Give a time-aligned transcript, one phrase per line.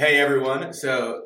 [0.00, 0.72] Hey everyone.
[0.72, 1.24] So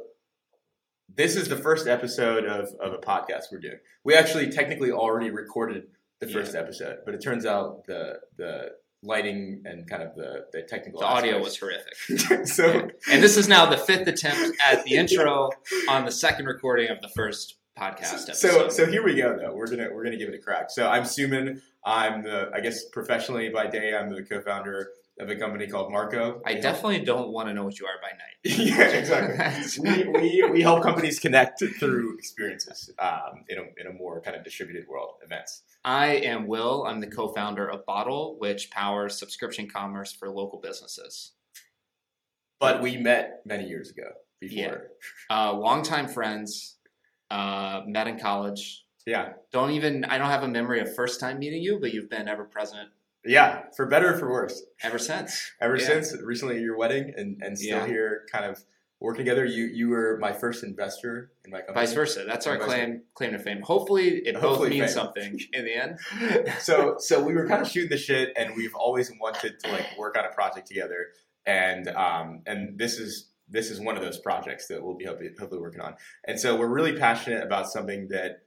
[1.09, 3.79] this is the first episode of, of a podcast we're doing.
[4.03, 5.85] We actually technically already recorded
[6.19, 10.63] the first episode, but it turns out the the lighting and kind of the, the
[10.63, 12.47] technical The audio was horrific.
[12.49, 15.51] so And this is now the fifth attempt at the intro
[15.89, 18.35] on the second recording of the first podcast episode.
[18.35, 19.55] so so here we go though.
[19.55, 20.71] We're gonna we're gonna give it a crack.
[20.71, 21.61] So I'm Suman.
[21.85, 24.89] I'm the I guess professionally by day I'm the co-founder
[25.19, 26.41] of a company called Marco.
[26.45, 28.59] I definitely don't want to know what you are by night.
[28.59, 29.83] yeah, exactly.
[30.13, 34.37] we, we, we help companies connect through experiences um, in, a, in a more kind
[34.37, 35.63] of distributed world, events.
[35.85, 36.85] I am Will.
[36.85, 41.33] I'm the co-founder of Bottle, which powers subscription commerce for local businesses.
[42.59, 44.11] But we met many years ago
[44.41, 44.89] before.
[45.31, 46.77] Uh, longtime friends,
[47.31, 48.85] uh, met in college.
[49.07, 49.35] Yeah.
[49.53, 52.27] Don't even I don't have a memory of first time meeting you, but you've been
[52.27, 52.89] ever present
[53.25, 53.63] Yeah.
[53.77, 54.63] For better or for worse.
[54.83, 55.53] ever since.
[55.61, 55.87] Ever Yeah.
[55.87, 57.87] since recently your wedding and, and still Yeah.
[57.87, 58.63] here kind of
[59.01, 59.45] working together.
[59.45, 61.87] You you were my first investor in my company.
[61.87, 62.25] Vice versa.
[62.27, 63.61] That's our claim claim to fame.
[63.63, 65.05] Hopefully, it Hopefully both means fame.
[65.05, 65.99] something in the end.
[66.61, 69.87] so so we were kind of shooting the shit and we've always wanted to like
[69.99, 71.09] work on a project together
[71.47, 75.31] and um and this is this is one of those projects that we'll be hopefully,
[75.39, 75.95] hopefully working on
[76.27, 78.39] and so we're really passionate about something that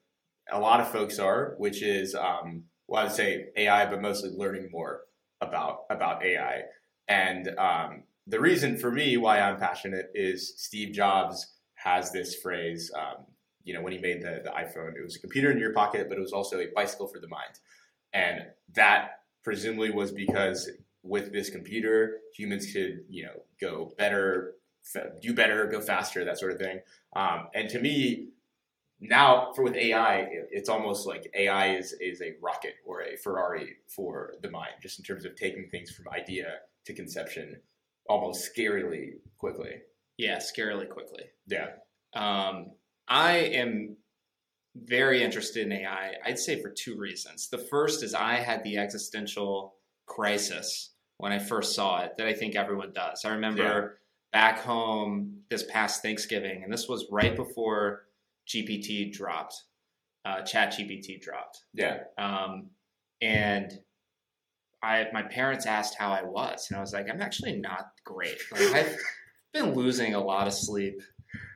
[0.52, 4.30] a lot of folks are which is um well i would say ai but mostly
[4.32, 5.02] learning more
[5.42, 6.64] about about ai
[7.08, 12.92] and um the reason for me why i'm passionate is steve jobs has this phrase
[12.96, 13.26] um,
[13.64, 16.08] you know when he made the, the iphone it was a computer in your pocket
[16.10, 17.60] but it was also a bicycle for the mind.
[18.14, 20.70] And that presumably was because
[21.04, 24.54] with this computer humans could you know go better
[25.22, 26.80] do better go faster that sort of thing.
[27.16, 28.30] Um, and to me
[29.00, 33.76] now for with ai it's almost like ai is, is a rocket or a ferrari
[33.88, 36.48] for the mind just in terms of taking things from idea
[36.86, 37.56] to conception
[38.10, 39.76] almost scarily quickly
[40.18, 41.24] Yeah, scarily quickly.
[41.48, 41.68] yeah
[42.16, 42.72] Um,
[43.08, 43.98] I am
[44.76, 46.14] very interested in AI.
[46.26, 47.50] I'd say for two reasons.
[47.50, 49.76] The first is I had the existential
[50.06, 53.26] crisis when I first saw it that I think everyone does.
[53.26, 53.88] I remember Yeah.
[54.32, 58.07] back home this past Thanksgiving, and this was right before
[58.48, 59.56] GPT dropped,
[60.26, 61.62] uh, ChatGPT dropped.
[61.74, 62.70] yeah Um,
[63.22, 63.72] and
[64.84, 68.38] I, my parents asked how I was, and I was like, I'm actually not great.
[68.52, 68.98] Like, I've
[69.54, 71.02] been losing a lot of sleep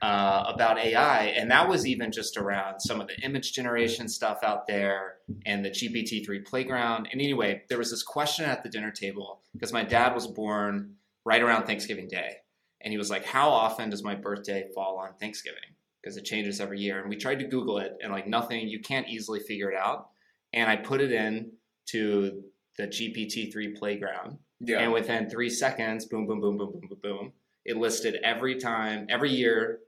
[0.01, 4.40] uh, about AI, and that was even just around some of the image generation stuff
[4.44, 5.16] out there
[5.46, 7.07] and the GPT-3 playground.
[7.12, 10.96] And anyway, there was this question at the dinner table because my dad was born
[11.24, 12.38] right around Thanksgiving Day,
[12.81, 16.59] and he was like, "How often does my birthday fall on Thanksgiving?" Because it changes
[16.59, 17.00] every year.
[17.01, 20.09] And we tried to Google it, and like nothing, you can't easily figure it out.
[20.53, 21.51] And I put it in
[21.88, 22.44] to
[22.78, 27.34] the GPT-3 playground, yeah and within three seconds, boom, boom, boom, boom, boom, boom, boom,
[27.66, 29.79] it listed every time, every year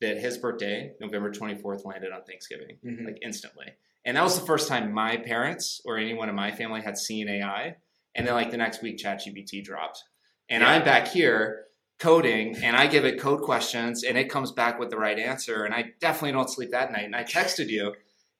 [0.00, 3.04] that his birthday, November 24th, landed on Thanksgiving, Mhm.
[3.06, 3.72] like instantly.
[4.04, 7.28] And that was the first time my parents or anyone in my family had seen
[7.28, 7.76] AI.
[8.14, 10.02] And then, like, the next week, ChatGPT dropped.
[10.48, 10.70] And Yeah.
[10.70, 11.66] I'm back here
[12.02, 15.64] coding, and I give it code questions, and it comes back with the right answer.
[15.64, 17.04] And I definitely don't sleep that night.
[17.04, 17.94] And I texted you,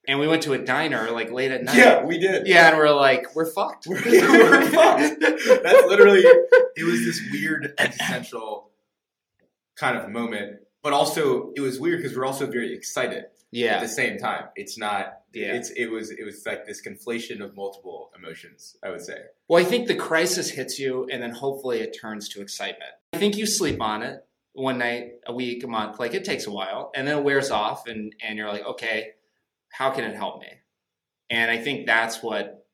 [0.09, 1.77] and we went to a diner, like, late at night.
[1.77, 3.87] yeah we did Yeah, and we're like, we're fucked.
[3.87, 5.21] We're, we're fucked.
[5.21, 6.23] That's literally
[6.77, 8.71] it was this weird existential
[9.77, 13.89] kind of moment, but also it was weird because we're also very excited at the
[13.89, 14.45] same time.
[14.57, 15.19] It's not.
[15.33, 15.55] Yeah.
[15.55, 18.77] It's it was it was like this conflation of multiple emotions.
[18.83, 19.19] I would say.
[19.49, 22.91] Well, I think the crisis hits you, and then hopefully it turns to excitement.
[23.12, 24.25] I think you sleep on it
[24.55, 25.99] one night, a week, a month.
[25.99, 29.11] Like it takes a while, and then it wears off, and and you're like, okay,
[29.71, 30.49] how can it help me?
[31.31, 32.67] And I think that's what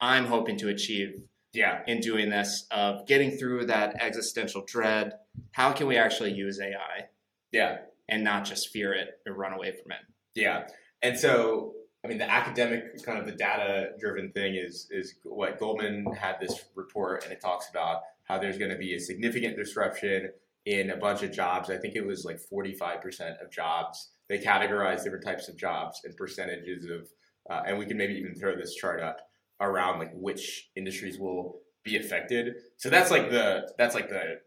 [0.00, 1.82] I'm hoping to achieve Yeah.
[1.86, 5.12] in doing this of getting through that existential dread.
[5.52, 7.06] How can we actually use AI
[7.52, 7.78] Yeah.
[8.08, 9.98] and not just fear it or run away from it?
[10.34, 10.66] Yeah.
[11.02, 11.72] And so,
[12.04, 16.36] I mean, the academic kind of the data driven thing is is what Goldman had
[16.40, 20.30] this report, and it talks about how there's going to be a significant disruption
[20.66, 21.70] in a bunch of jobs.
[21.70, 24.10] I think it was like 45% of jobs.
[24.28, 27.08] They categorize different types of jobs and percentages of,
[27.50, 29.18] uh, and we can maybe even throw this chart up
[29.60, 32.54] around like which industries will be affected.
[32.76, 34.40] So that's like the that's like the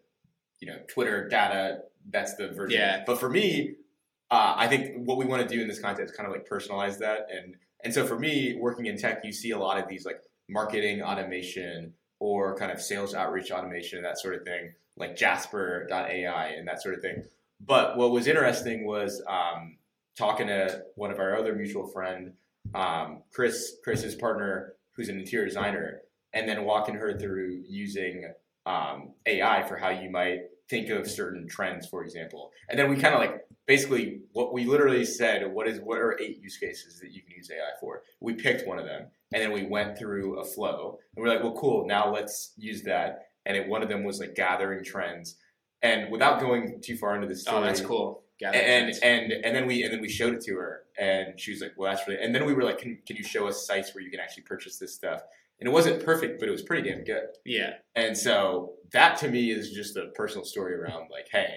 [0.60, 1.80] you know Twitter data.
[2.10, 2.80] That's the version.
[2.80, 3.04] Yeah.
[3.06, 3.76] But for me,
[4.34, 6.50] uh, I think what we want to do in this content is kind of like
[6.50, 7.54] personalize that, and
[7.84, 11.04] and so for me, working in tech, you see a lot of these like marketing
[11.04, 16.82] automation or kind of sales outreach automation, that sort of thing, like Jasper.ai and that
[16.82, 17.26] sort of thing.
[17.62, 19.78] But what was interesting was um,
[20.18, 22.34] talking to one of our other mutual friend,
[22.74, 26.02] um, Chris, Chris's partner, who's an interior designer,
[26.34, 28.34] and then walking her through using
[28.66, 30.40] um, AI for how you might
[30.74, 34.66] think of certain trends, for example, and then we kind of like basically what we
[34.66, 35.40] literally said.
[35.54, 38.02] What is what are eight use cases that you can use AI for?
[38.20, 39.04] We picked one of them,
[39.34, 41.86] and then we went through a flow, and we're like, well, cool.
[41.86, 43.28] Now let's use that.
[43.46, 45.36] And it, one of them was like gathering trends,
[45.82, 48.24] and without going too far into the story, Oh, that's cool.
[48.40, 49.00] Gather and friends.
[49.04, 51.74] and and then we and then we showed it to her, and she was like,
[51.78, 54.04] "Well, that's really." And then we were like, "Can can you show us sites where
[54.04, 55.22] you can actually purchase this stuff?"
[55.60, 57.26] And it wasn't perfect, but it was pretty damn good.
[57.46, 61.56] yeah, And so that to me is just a personal story around like, hey,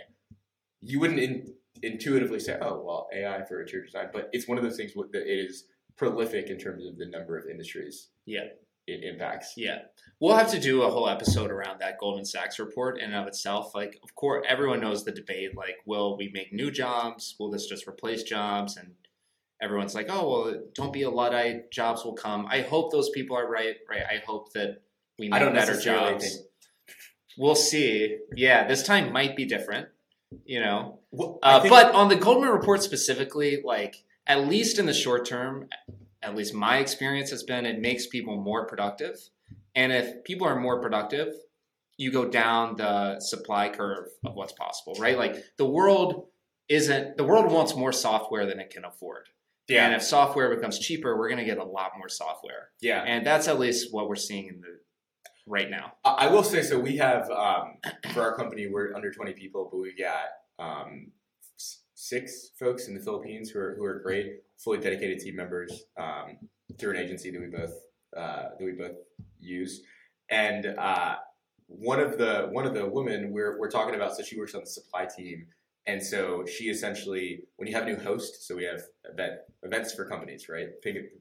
[0.83, 4.65] you wouldn't in, intuitively say, "Oh, well, AI for interior design," but it's one of
[4.65, 5.65] those things that it is
[5.97, 8.09] prolific in terms of the number of industries.
[8.27, 8.45] Yeah.
[8.87, 9.55] it impacts.
[9.57, 9.79] yeah.
[10.21, 13.27] We'll have to do a whole episode around that Goldman Sachs report in and of
[13.27, 13.75] itself.
[13.75, 15.57] Like, of course, everyone knows the debate.
[15.57, 17.35] Like, will we make new jobs?
[17.41, 18.77] Will this just replace jobs?
[18.77, 18.93] And
[19.61, 21.71] everyone's like, oh, well, don't be a luddite.
[21.73, 22.47] Jobs will come.
[22.49, 23.75] I hope those people are right.
[23.91, 24.03] Right.
[24.09, 24.83] I hope that
[25.19, 26.25] we I make don't better jobs.
[26.25, 26.47] think-
[27.39, 28.19] We'll see.
[28.35, 29.89] Yeah, this time might be different.
[30.45, 34.87] You know, Well, Uh, think- but on the Goldman report specifically, like at least in
[34.87, 35.69] the short term,
[36.23, 39.17] at least my experience has been it makes people more productive.
[39.75, 41.35] And if people are more productive,
[41.97, 45.17] you go down the supply curve of what's possible, right?
[45.17, 46.27] Like the world
[46.69, 49.29] isn't the world wants more software than it can afford.
[49.69, 49.87] Yeah.
[49.87, 52.71] And if software becomes cheaper, we're going to get a lot more software.
[52.81, 53.03] yeah.
[53.03, 54.79] And that's at least what we're seeing in the
[55.47, 55.93] right now.
[56.05, 56.79] I will say so.
[56.79, 57.77] We have um,
[58.13, 60.27] for our company, we're under twenty people, but we got
[60.59, 61.13] um,
[61.95, 66.39] six folks in the Philippines who are who are great, fully dedicated team members um,
[66.79, 67.75] through an agency that we both
[68.17, 68.97] uh, that we both
[69.41, 69.83] use.
[70.31, 71.17] And uh,
[71.67, 74.61] one of the one of the women we're we're talking about, so she works on
[74.61, 75.47] the supply team.
[75.87, 79.95] And so she essentially, when you have a new host, so we have event, events
[79.95, 80.69] for companies, right?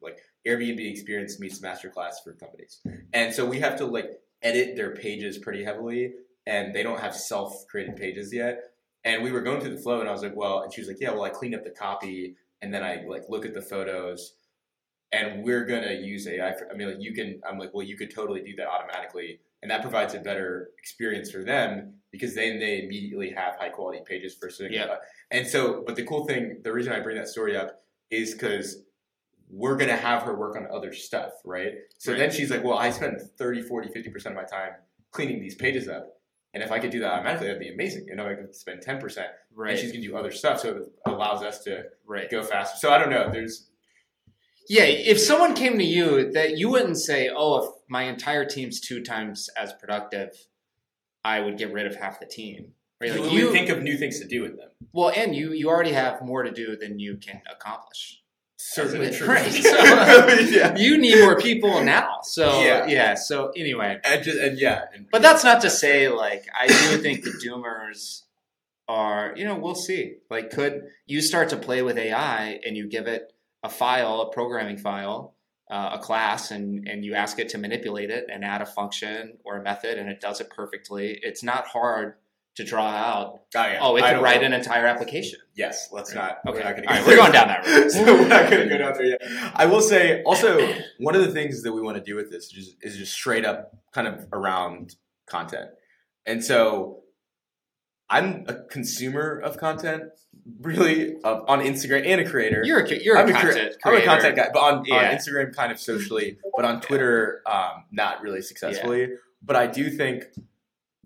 [0.01, 0.17] Like
[0.47, 2.81] Airbnb experience meets masterclass for companies.
[3.13, 6.13] And so we have to like edit their pages pretty heavily
[6.45, 8.71] and they don't have self-created pages yet
[9.03, 10.88] and we were going through the flow and i was like well and she was
[10.88, 13.62] like yeah well i cleaned up the copy and then i like look at the
[13.62, 14.33] photos
[15.12, 17.97] and we're gonna use ai for i mean like you can i'm like well you
[17.97, 22.59] could totally do that automatically and that provides a better experience for them because then
[22.59, 24.97] they immediately have high quality pages for sitting Yeah.
[25.31, 27.81] and so but the cool thing the reason i bring that story up
[28.12, 28.83] is because
[29.50, 31.73] we're going to have her work on other stuff, right?
[32.00, 32.17] So Right.
[32.19, 34.71] then she's like, well, I spend 30, 40, 50% of my time
[35.12, 36.19] cleaning these pages up.
[36.56, 38.07] And if I could do that automatically, that'd be amazing.
[38.07, 39.00] You know, I could spend 10%.
[39.67, 40.59] And she's going to do other stuff.
[40.62, 42.29] So it allows us to Right.
[42.29, 42.77] go faster.
[42.79, 43.29] So I don't know.
[43.31, 43.69] There's,
[44.67, 48.79] Yeah, if someone came to you that you wouldn't say, "Oh, if my entire team's
[48.79, 50.31] two times as productive,
[51.23, 53.13] I would get rid of half the team." Right?
[53.13, 54.69] you, Like we you, think of new things to do with them.
[54.94, 58.21] well, and you you already have more to do than you can accomplish.
[58.57, 59.27] Certainly true.
[59.27, 59.51] Right.
[59.51, 59.69] So-
[60.50, 60.75] yeah.
[60.75, 62.19] You need more people now.
[62.23, 62.88] So Yeah.
[62.88, 63.13] yeah.
[63.13, 64.85] So anyway, And, just, and yeah.
[64.94, 68.21] And, but that's not to say like I do think the doomers
[68.88, 69.33] are.
[69.35, 70.15] You know, we'll see.
[70.31, 74.31] Like, could you start to play with AI and you give it a file, a
[74.33, 75.35] programming file,
[75.69, 79.37] uh, a class, and and you ask it to manipulate it and add a function
[79.43, 81.19] or a method, and it does it perfectly.
[81.23, 82.15] It's not hard
[82.55, 83.41] to draw out.
[83.55, 83.79] oh, yeah.
[83.81, 84.47] Oh, it I could write know.
[84.47, 85.39] an entire application.
[85.55, 86.35] Yes, let's Right.
[86.45, 86.53] not.
[86.53, 86.59] Okay.
[86.59, 87.91] We're not go right, we're going down that road.
[87.91, 89.21] so we're not going to go down there yet.
[89.53, 90.57] I will say also
[90.99, 93.11] one of the things that we want to do with this is just, is just
[93.13, 94.95] straight up kind of around
[95.27, 95.69] content,
[96.25, 97.01] and so
[98.09, 100.03] I'm a consumer of content,
[100.61, 102.62] really uh, on Instagram and a creator.
[102.63, 105.55] You're a you're a I'm, a content I'm a content guy, but on, on Instagram,
[105.55, 109.09] kind of socially, but on Twitter, um, not really successfully.
[109.41, 110.25] But I do think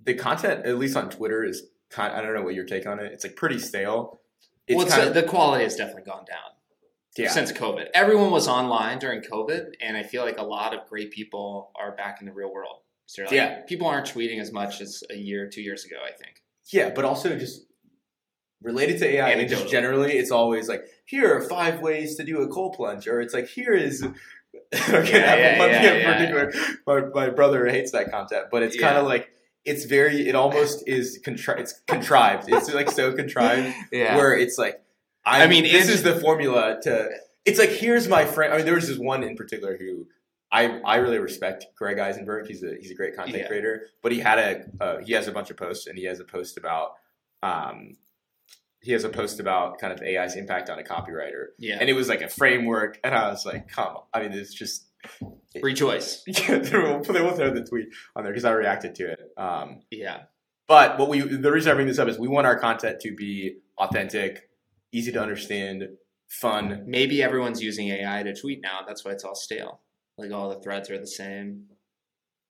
[0.03, 2.13] the content, at least on Twitter, is kind.
[2.13, 3.11] I don't know what your take on it.
[3.13, 4.19] It's like pretty stale.
[4.67, 6.51] It's well, kind of the quality has definitely gone down.
[7.17, 7.29] yeah.
[7.31, 7.87] since COVID.
[7.93, 11.95] Everyone was online during COVID, and I feel like a lot of great people are
[11.95, 12.81] back in the real world.
[13.07, 13.61] So like, Yeah.
[13.61, 15.95] people aren't tweeting as much as a year, two years ago.
[16.05, 16.43] I think.
[16.71, 17.65] Yeah, but also just
[18.61, 22.41] related to AI and just generally, it's always like, here are five ways to do
[22.41, 24.03] a cold plunge, or it's like, here is.
[24.73, 26.13] okay, Yeah, yeah, yeah, in yeah.
[26.13, 26.53] particular.
[26.85, 29.29] My, my brother hates that content, but it's kind of like
[29.65, 30.27] it's very.
[30.27, 32.45] It almost is contri- It's contrived.
[32.49, 34.15] It's like so contrived Yeah.
[34.17, 34.81] where it's like,
[35.25, 37.09] i I mean, this is the formula to.
[37.45, 38.53] It's like here's my friend.
[38.53, 40.07] I mean, there was this one in particular who
[40.51, 42.47] I I really respect Greg Eisenberg.
[42.47, 43.47] He's a he's a great content Yeah.
[43.47, 46.19] creator, but he had a uh, he has a bunch of posts, and he has
[46.19, 46.93] a post about
[47.43, 47.97] um
[48.81, 51.77] he has a post about kind of AI's impact on a copywriter, yeah.
[51.79, 54.03] and it was like a framework, and I was like, come on.
[54.13, 54.85] I mean, it's just
[55.61, 56.23] Rejoice.
[56.27, 59.19] yeah, they will they will throw the tweet on there because I reacted to it.
[59.37, 60.23] Um, Yeah.
[60.67, 63.13] but what we the reason I bring this up is we want our content to
[63.15, 64.49] be authentic,
[64.91, 65.83] easy to understand,
[66.27, 66.83] fun.
[66.87, 68.81] Maybe everyone's using AI to tweet now.
[68.87, 69.81] That's why it's all stale.
[70.19, 71.65] Like all the threads are the same.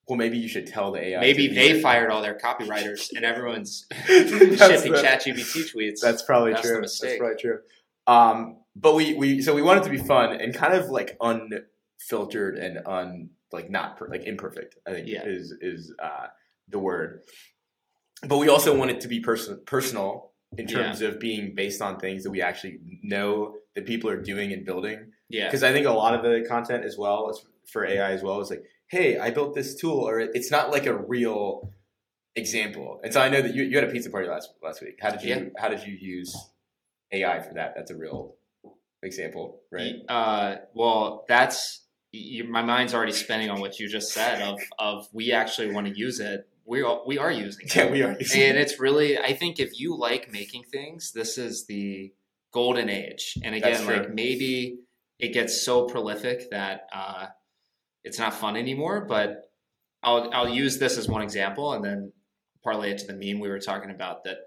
[0.07, 1.19] well, maybe you should tell the AI.
[1.21, 5.99] Maybe they be- fired all their copywriters and everyone's shipping ChatGPT tweets.
[6.01, 6.81] That's probably That's true.
[6.81, 7.09] mistake.
[7.11, 7.59] That's probably true.
[8.07, 11.15] Um, but we we so we want it to be fun and kind of like
[11.21, 14.75] unfiltered and un like not per, like imperfect.
[14.87, 15.23] I think Yeah.
[15.25, 16.27] is is uh,
[16.67, 17.21] the word.
[18.27, 21.99] But we also want it to be person personal in terms of being based on
[21.99, 25.11] things that we actually know that people are doing and building.
[25.29, 25.45] yeah.
[25.47, 28.41] Because I think a lot of the content as well is for AI as well
[28.41, 31.71] is like, hey, I built this tool, or it's not like a real
[32.35, 32.99] example.
[33.03, 34.97] And so I know that you, you had a pizza party last last week.
[35.01, 35.43] How did you Yeah.
[35.57, 36.35] how did you use
[37.11, 37.73] AI for that?
[37.75, 38.35] That's a real
[39.03, 39.95] example, right?
[40.07, 44.41] Uh, well, that's you, my mind's already spinning on what you just said.
[44.41, 46.47] Of of we actually want to use it.
[46.69, 47.75] We are, we are using it.
[47.75, 48.15] Yeah, we are.
[48.19, 52.13] using and it's really i think if you like making things this is the
[52.53, 54.77] golden age and again like maybe
[55.17, 57.25] it gets so prolific that uh,
[58.03, 59.51] it's not fun anymore but
[60.01, 62.13] I'll, I'll use this as one example and then
[62.63, 64.37] parlay it to the meme we were talking about that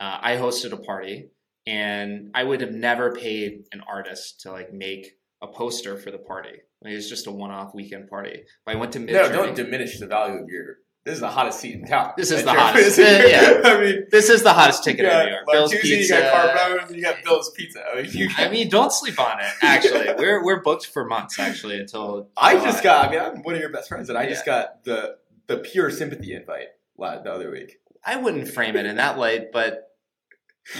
[0.00, 1.30] uh, i hosted a party
[1.66, 6.18] and i would have never paid an artist to like make a poster for the
[6.18, 9.54] party Like, it was just a one-off weekend party but i went to no, don't
[9.54, 10.78] diminish the value of your.
[11.08, 12.12] This is the hottest seat in town.
[12.18, 12.98] This is the hottest.
[12.98, 16.20] yeah, I mean, this is the hottest ticket in new york bill's Martucci, pizza you
[16.20, 17.82] got Carbone, you got Bill's Pizza.
[17.90, 19.46] I mean, I mean, don't sleep on it.
[19.62, 21.38] Actually, we're we're booked for months.
[21.38, 22.64] Actually, until I July.
[22.66, 23.08] just got.
[23.08, 25.90] I mean, I'm one of your best friends, and I just got the the pure
[25.90, 27.78] sympathy invite the other week.
[28.04, 29.88] I wouldn't frame it in that light, but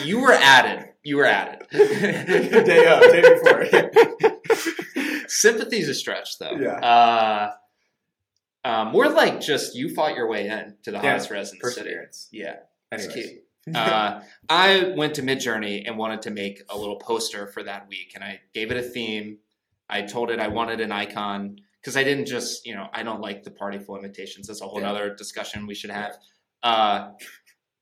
[0.04, 0.90] you were added.
[1.02, 1.66] You were added.
[1.70, 3.64] day of, day before.
[5.28, 6.52] Sympathy's a stretch, though.
[6.52, 6.78] Yeah.
[6.78, 7.52] Uh,
[8.68, 11.58] uh, more like just you fought your way in to the Yeah, hottest res in
[11.62, 11.94] the city.
[12.30, 12.56] Yeah.
[12.90, 13.26] that's Anyways.
[13.26, 13.38] key.
[13.74, 18.12] uh, I went to Midjourney and wanted to make a little poster for that week,
[18.14, 19.38] and I gave it a theme.
[19.90, 23.20] I told it I wanted an icon because I didn't just, you know, I don't
[23.20, 24.46] like the Partiful imitations.
[24.46, 24.90] That's a whole Yeah.
[24.90, 26.16] other discussion we should have.
[26.62, 27.10] Uh,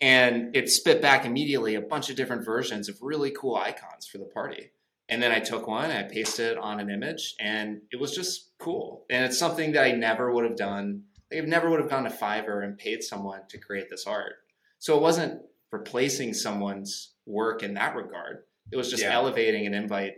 [0.01, 4.19] and it spit back immediately a bunch of different versions of really cool icons for
[4.19, 4.71] the party.
[5.09, 8.51] And then I took one, I pasted it on an image, and it was just
[8.59, 9.05] cool.
[9.09, 11.05] And it's something that I never would have done.
[11.33, 14.35] I never would have gone to Fiverr and paid someone to create this art.
[14.79, 18.45] So it wasn't replacing someone's work in that regard.
[18.73, 19.13] It was just Yeah.
[19.15, 20.15] elevating an invite,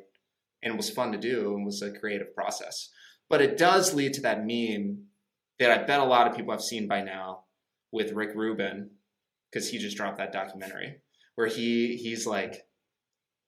[0.62, 2.90] and it was fun to do, and was a creative process.
[3.28, 5.08] But it does lead to that meme
[5.58, 7.44] that I bet a lot of people have seen by now
[7.90, 8.90] with Rick Rubin,
[9.50, 11.00] because he just dropped that documentary
[11.34, 12.67] where he he's like,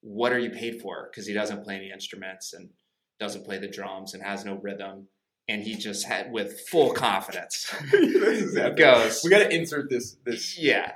[0.00, 2.70] "What are you paid for?" Because he doesn't play any instruments and
[3.18, 5.08] doesn't play the drums and has no rhythm,
[5.48, 8.78] and he just had with full confidence This is epic.
[8.78, 10.16] goes, We got to insert this.
[10.24, 10.58] This.
[10.58, 10.92] yeah,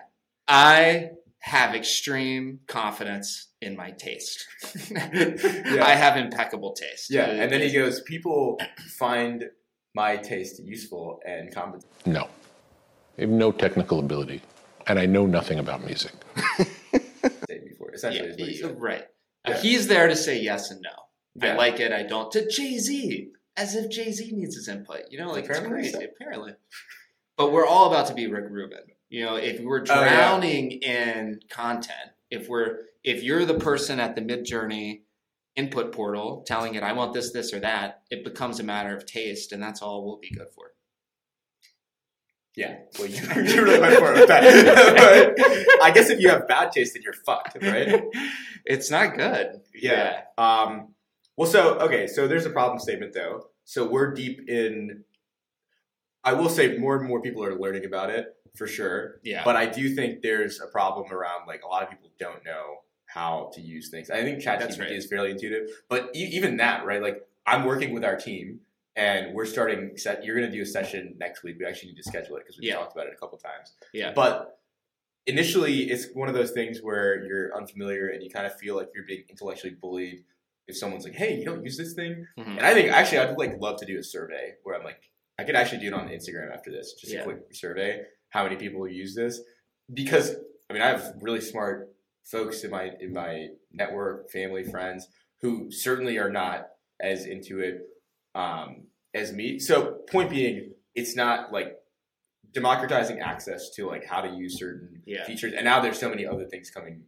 [0.48, 4.46] I have extreme confidence in my taste.
[4.96, 7.10] I have impeccable taste.
[7.10, 8.00] Yeah, and then he goes.
[8.02, 8.58] People
[8.96, 9.44] find
[9.94, 11.84] my taste useful and competent.
[12.06, 12.28] No.
[13.18, 14.40] I have no technical ability,
[14.86, 16.12] and I know nothing about music.
[17.94, 19.04] Essentially, he right.
[19.46, 19.58] Yeah.
[19.60, 21.48] he's there to say yes and no.
[21.48, 21.92] I like it.
[21.92, 22.30] I don't.
[22.32, 25.02] To Jay Z, as if Jay Z needs his input.
[25.10, 26.00] You know, like Apparently it's so.
[26.02, 26.52] Apparently,
[27.36, 28.78] but we're all about to be Rick Rubin.
[29.10, 30.14] You know, if we're Oh, yeah.
[30.14, 35.02] drowning in content, if we're if you're the person at the Midjourney
[35.56, 39.06] input portal telling it I want this, this, or that, it becomes a matter of
[39.06, 40.72] taste, and that's all we'll be good for.
[42.56, 44.44] Yeah, well, you, you really went for it with that.
[45.76, 48.04] But I guess if you have bad taste, then you're fucked, right?
[48.64, 49.60] it's not good.
[49.74, 50.22] Yeah.
[50.38, 50.94] Um,
[51.36, 53.48] well, so okay, so there's a problem statement though.
[53.64, 55.04] So we're deep in.
[56.22, 59.42] I will say more and more people are learning about it for sure, Yeah.
[59.44, 62.76] but I do think there's a problem around like a lot of people don't know
[63.06, 64.10] how to use things.
[64.10, 64.90] I think ChatGPT right.
[64.92, 67.02] is fairly intuitive, but e- even that, right?
[67.02, 68.60] Like I'm working with our team.
[68.96, 69.96] And we're starting.
[69.96, 71.56] Set, you're going to do a session next week.
[71.58, 72.76] We actually need to schedule it because we Yeah.
[72.76, 73.72] talked about it a couple times.
[73.92, 74.12] Yeah.
[74.14, 74.58] But
[75.26, 78.90] initially, it's one of those things where you're unfamiliar and you kind of feel like
[78.94, 80.24] you're being intellectually bullied
[80.68, 82.46] if someone's like, "Hey, you don't use this thing." Mhm.
[82.58, 85.44] And I think actually, I'd like love to do a survey where I'm like, I
[85.44, 87.20] could actually do it on Instagram after this, just Yeah.
[87.22, 88.06] a quick survey.
[88.30, 89.40] How many people use this?
[89.92, 90.36] Because
[90.70, 91.92] I mean, I have really smart
[92.24, 95.08] folks in my in my network, family, friends
[95.40, 96.70] who certainly are not
[97.00, 97.82] as into it
[98.34, 99.58] um, as me.
[99.58, 101.76] So, point being, it's not like
[102.52, 105.24] democratizing access to like how to use certain Yeah.
[105.24, 107.02] features, and now there's so many other things coming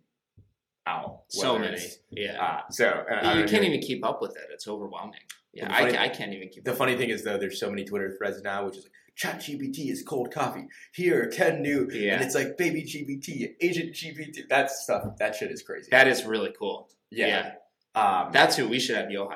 [0.87, 1.23] out.
[1.29, 1.79] So many.
[2.11, 2.43] Yeah.
[2.43, 3.69] Uh, so I you can't know.
[3.69, 4.45] even keep up with it.
[4.53, 5.21] It's overwhelming.
[5.53, 6.77] Yeah, I, I can't even keep The up.
[6.79, 10.03] funny thing is though, there's so many Twitter threads now, which is like ChatGPT is
[10.03, 10.67] cold coffee.
[10.95, 12.15] Here are ten new, Yeah.
[12.17, 14.49] and it's like baby GPT, AgentGPT.
[14.49, 15.89] That stuff, that shit is crazy.
[15.91, 16.89] That is really cool.
[17.11, 17.53] yeah.
[17.95, 19.27] Um, That's who we should have here.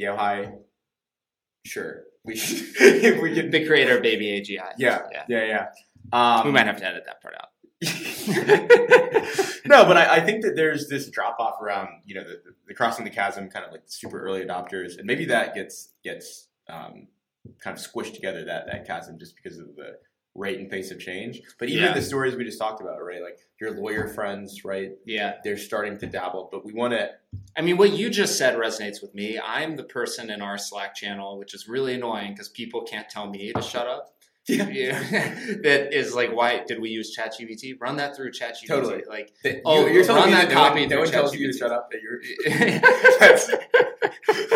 [0.00, 0.52] Yohei,
[1.64, 2.04] sure.
[2.24, 3.50] we if we can.
[3.50, 4.72] The creator of Baby AGI.
[4.78, 5.24] Yeah, yeah.
[5.28, 5.66] yeah, yeah.
[6.12, 7.48] Um, we might have to edit that part out.
[9.66, 12.54] no, but I, I think that there's this drop off around you know the, the,
[12.68, 16.48] the crossing the chasm, kind of like super early adopters, and maybe that gets gets
[16.68, 17.08] um,
[17.62, 19.98] kind of squished together that that chasm just because of the
[20.34, 21.42] rate and pace of change.
[21.58, 21.92] But even Yeah.
[21.94, 23.22] the stories we just talked about, right?
[23.22, 24.92] Like your lawyer friends, right?
[25.04, 25.34] Yeah.
[25.44, 27.10] They're starting to dabble, but we want to.
[27.56, 29.38] I mean, what you just said resonates with me.
[29.38, 33.28] I'm the person in our Slack channel, which is really annoying because people can't tell
[33.28, 34.14] me to shut up.
[34.48, 34.68] Yeah.
[34.68, 34.98] Yeah.
[35.62, 37.80] that is like, why did we use ChatGPT?
[37.80, 38.66] Run that through ChatGPT.
[38.66, 39.02] Totally.
[39.08, 39.32] Like,
[39.64, 41.56] Oh, you, are telling run me that that copy no one, no tells you to
[41.56, 41.90] shut up.
[41.90, 42.20] That you're.
[42.44, 42.80] they,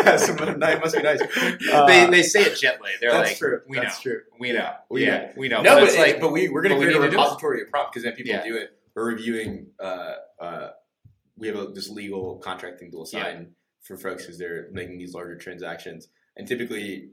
[0.01, 1.21] That's some, that must be nice.
[1.21, 2.91] Uh, they say it gently.
[2.99, 3.61] They're that's like, true.
[3.67, 4.11] we that's know.
[4.11, 4.21] true.
[4.39, 4.73] We know.
[4.89, 5.31] We yeah, know.
[5.37, 5.61] we know.
[5.61, 7.19] No, but but, it's like, but we we're gonna create a need to do it.
[7.19, 8.43] repository of prompt because then people Yeah.
[8.43, 8.71] do it.
[8.95, 9.67] We're reviewing.
[9.79, 10.69] Uh, uh,
[11.37, 13.51] we have a, this legal contracting to assign
[13.81, 17.09] for folks because they're making these larger transactions, and typically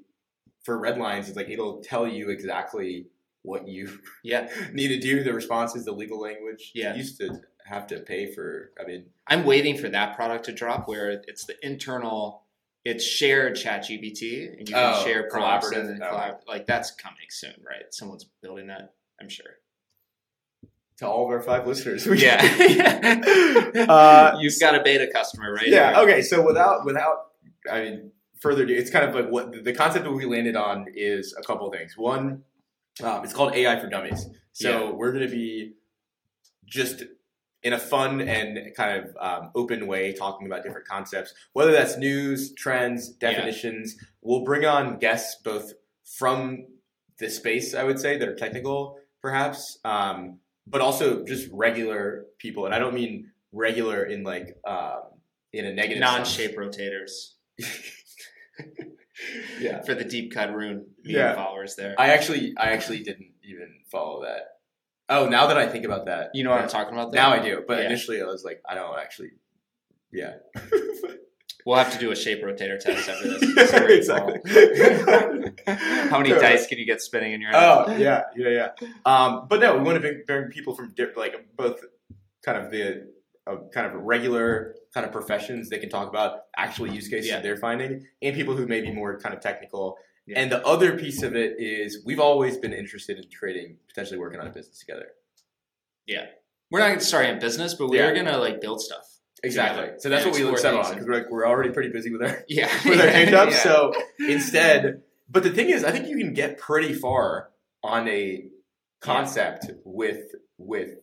[0.64, 3.06] for red lines, it's like it'll tell you exactly
[3.42, 5.22] what you yeah, need to do.
[5.22, 6.72] The responses, the legal language.
[6.74, 6.92] Yeah.
[6.92, 8.72] you used to have to pay for.
[8.80, 12.42] I mean, I'm waiting for that product to drop where it's the internal,
[12.84, 15.80] it's shared ChatGPT and you can Oh, share collaborative.
[15.90, 16.38] and then Oh.
[16.48, 17.84] like that's coming soon, right?
[17.92, 19.46] Someone's building that, I'm sure.
[20.98, 22.06] to all of our five listeners.
[22.20, 22.40] Yeah,
[23.88, 25.66] Uh, you've got a beta customer, right?
[25.68, 26.02] yeah here.
[26.04, 27.16] okay so without without
[27.70, 28.10] i mean
[28.44, 31.42] further ado it's kind of like what the concept that we landed on is a
[31.42, 31.96] couple of things.
[31.96, 32.42] One
[33.02, 34.26] um, it's called ai for dummies.
[34.52, 34.90] So Yeah.
[34.92, 35.72] we're going to be
[36.66, 37.02] just
[37.62, 41.32] in a fun and kind of um, open way talking about different concepts.
[41.54, 45.72] Whether that's news trends definitions we'll bring on guests both
[46.18, 46.66] from
[47.18, 52.66] the space i would say that are technical perhaps um, but also just regular people.
[52.66, 55.00] And i don't mean regular in like um,
[55.52, 56.00] in a negative.
[56.00, 57.10] Non-shape rotators
[59.60, 59.82] Yeah.
[59.82, 61.34] for the deep cut roon Yeah.
[61.34, 61.94] followers there.
[61.98, 64.48] I actually, I actually didn't even follow that.
[65.08, 66.62] Oh, now that I think about that, you know what yeah.
[66.64, 67.12] I'm talking about?
[67.12, 67.22] There?
[67.22, 67.86] Now I do, but Yeah.
[67.86, 69.30] initially I was like, I don't actually.
[70.12, 70.34] Yeah.
[71.66, 73.40] We'll have to do a shape rotator test after this.
[73.40, 74.40] See where you exactly.
[75.66, 76.40] How many Totally.
[76.40, 77.62] dice can you get spinning in your head?
[77.62, 78.48] Oh yeah, yeah,
[78.82, 78.88] yeah.
[79.06, 81.80] Um, but no, we want to bring, bring people from di- like both
[82.44, 83.06] kind of the
[83.46, 87.40] uh, kind of regular kind of professions they can talk about actual use cases Yeah.
[87.40, 89.96] they're finding, and people who may be more kind of technical.
[90.26, 90.40] Yeah.
[90.40, 94.40] And the other piece of it is we've always been interested in creating, potentially working
[94.40, 95.08] on a business together.
[96.06, 96.26] Yeah.
[96.70, 98.06] We're not starting a business, but we Yeah.
[98.06, 99.06] are gonna like build stuff.
[99.42, 99.90] Exactly.
[99.98, 102.22] So that's what we explore settled on because we're like we're already pretty busy with
[102.22, 103.52] our Yeah, with our jobs.
[103.56, 103.62] Yeah.
[103.62, 107.50] So instead, but the thing is, I think you can get pretty far
[107.82, 108.46] on a
[109.00, 110.94] concept with with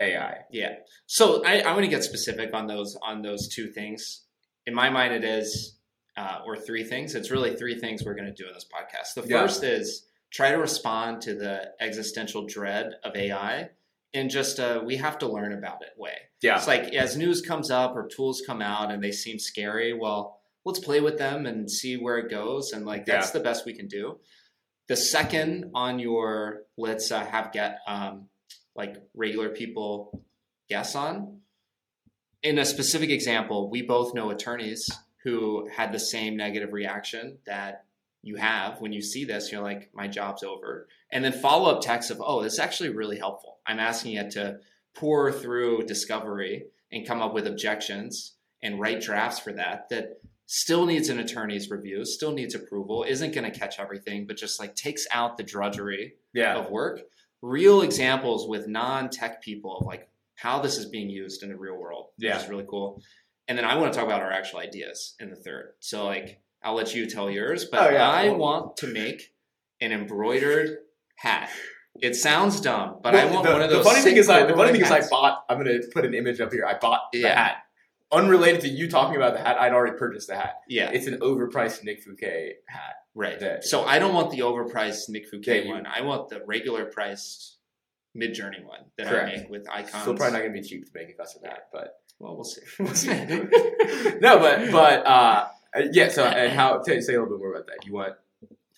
[0.00, 0.38] AI.
[0.50, 0.74] Yeah.
[1.06, 4.22] So I, I want to get specific on those on those two things.
[4.66, 5.76] In my mind, it is
[6.16, 7.14] uh, or three things.
[7.14, 9.14] It's really three things we're going to do in this podcast.
[9.20, 9.42] The Yeah.
[9.42, 13.70] first is try to respond to the existential dread of AI
[14.12, 16.14] in just a we have to learn about it way.
[16.42, 16.56] Yeah.
[16.56, 20.40] It's like as news comes up or tools come out and they seem scary, well,
[20.64, 22.72] let's play with them and see where it goes.
[22.72, 24.18] And like that's the best we can do.
[24.88, 28.28] The second on your let's uh, have get um,
[28.76, 30.22] like regular people
[30.68, 31.38] guess on.
[32.42, 34.88] In a specific example, we both know attorneys
[35.24, 37.84] who had the same negative reaction that
[38.22, 39.50] you have when you see this.
[39.50, 40.88] You're like, my job's over.
[41.10, 43.58] And then follow up text of, oh, this is actually really helpful.
[43.66, 44.58] I'm asking it to
[44.94, 50.86] pour through discovery and come up with objections and write drafts for that that still
[50.86, 54.74] needs an attorney's review, still needs approval, isn't going to catch everything, but just like
[54.76, 56.56] takes out the drudgery Yeah.
[56.56, 57.00] of work.
[57.42, 61.76] Real examples with non-tech people of like how this is being used in the real
[61.76, 62.34] world, Yeah.
[62.36, 63.02] which is really cool.
[63.48, 65.74] And then I want to talk about our actual ideas in the third.
[65.80, 68.08] So like I'll let you tell yours, but Oh, yeah.
[68.08, 69.32] I want to make
[69.80, 70.78] an embroidered
[71.16, 71.50] hat.
[72.00, 74.44] It sounds dumb, but Well, I want the, one of the funny thing is, I,
[74.44, 75.44] the funny thing is, I bought.
[75.48, 76.66] I'm gonna put an image up here.
[76.66, 77.34] I bought the Yeah.
[77.34, 77.56] hat,
[78.12, 79.56] unrelated to you talking about the hat.
[79.58, 80.56] I'd already purchased the hat.
[80.68, 82.96] Yeah, It's an overpriced Nick Fouquet hat.
[83.16, 83.40] Right.
[83.40, 85.86] that- So I don't want the overpriced Nick Fouquet Yeah, one.
[85.86, 87.56] I want the regular priced
[88.16, 89.28] Midjourney one that Correct.
[89.28, 90.02] I make with icons.
[90.02, 92.62] Still probably not gonna be cheap to make a custom hat, but well, we'll see.
[92.78, 93.08] we'll see.
[94.20, 95.48] no, but but uh,
[95.92, 96.08] yeah.
[96.08, 96.82] So and how?
[96.82, 97.84] Say say a little bit more about that.
[97.86, 98.14] You want?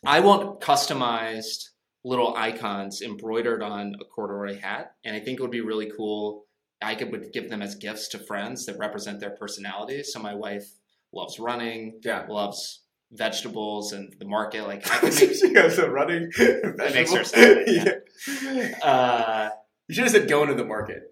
[0.05, 1.69] I want customized
[2.05, 6.45] little icons embroidered on a corduroy hat, and I think it would be really cool.
[6.81, 10.03] I could would give them as gifts to friends that represent their personality.
[10.05, 10.69] So my wife
[11.13, 12.27] loves running, Yeah.
[12.29, 14.67] loves vegetables and the market.
[14.67, 15.35] Like I could make.
[15.35, 16.31] she goes running.
[16.39, 18.79] That makes her sad, yeah.
[18.83, 19.51] Uh,
[19.89, 21.03] You should have said going to the market.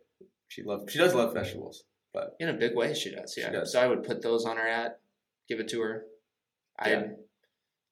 [0.49, 0.93] She loves.
[0.93, 1.85] She does love vegetables.
[2.13, 3.33] But in a big way, she does.
[3.35, 3.51] She Yeah.
[3.51, 3.73] does.
[3.73, 5.01] So I would put those on her hat,
[5.49, 6.05] give it to her.
[6.85, 6.99] Yeah.
[6.99, 7.17] I'd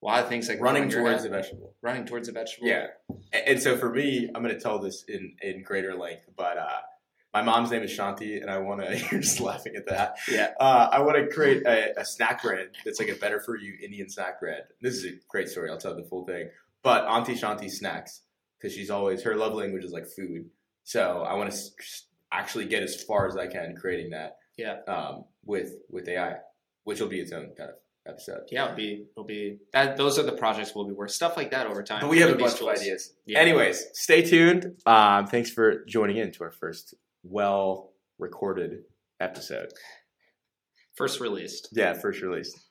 [0.03, 1.75] a lot of things like running towards a vegetable.
[1.81, 2.69] running towards a vegetable.
[2.69, 2.89] Yeah,
[3.33, 6.59] and, and so for me, I'm going to tell this in in greater length, but
[6.59, 6.81] uh,
[7.35, 8.97] my mom's name is Shanti, and I want to.
[9.11, 10.19] You're just laughing at that.
[10.31, 10.53] Yeah.
[10.59, 13.75] Uh, I want to create a, a snack bread that's like a better for you
[13.83, 14.65] Indian snack bread.
[14.81, 15.69] This is a great story.
[15.69, 16.49] I'll tell the full thing.
[16.85, 18.23] But Auntie Shanti snacks
[18.57, 20.49] because she's always her love language is like food.
[20.85, 21.59] So I want to
[22.31, 24.37] actually get as far as I can creating that.
[24.57, 24.79] Yeah.
[24.87, 26.37] Um, with with AI,
[26.85, 28.43] which will be its own kind of episode.
[28.51, 29.97] Yeah, it'll be it'll be that.
[29.97, 31.13] Those are the projects we'll be working.
[31.13, 32.03] Stuff like that over time.
[32.03, 33.13] But we have a bunch of ideas.
[33.27, 33.41] Yeah.
[33.41, 34.81] Anyways, stay tuned.
[34.87, 38.83] Um, thanks for joining in to our first well recorded
[39.21, 39.73] episode.
[40.97, 41.69] First released.
[41.73, 42.64] Yeah, first release.